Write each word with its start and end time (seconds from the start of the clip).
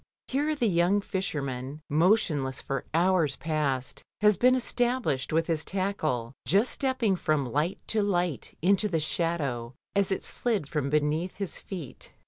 Here 0.29 0.55
the 0.55 0.65
young 0.67 0.99
fisher 0.99 1.43
man, 1.43 1.79
motionless 1.87 2.59
for 2.59 2.85
hours 2.91 3.35
past, 3.35 4.01
had 4.19 4.39
been 4.39 4.55
established 4.55 5.31
with 5.31 5.45
his 5.45 5.63
tackle, 5.63 6.33
just 6.47 6.71
stepping 6.71 7.15
from 7.15 7.45
light 7.45 7.77
to 7.89 8.01
light 8.01 8.57
into 8.63 8.87
the 8.89 8.99
shadow 8.99 9.75
as 9.95 10.11
it 10.11 10.23
slid 10.23 10.67
from 10.67 10.89
beneath 10.89 11.35
his 11.35 11.57
feet. 11.61 12.13